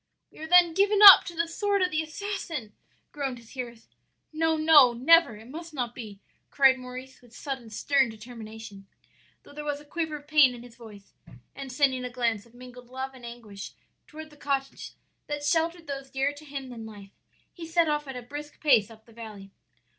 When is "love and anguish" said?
12.89-13.73